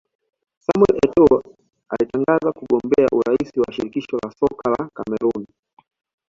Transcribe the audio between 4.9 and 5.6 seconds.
Cameroon